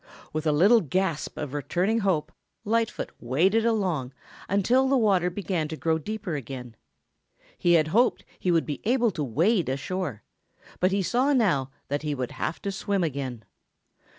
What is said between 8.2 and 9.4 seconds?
that he would be able to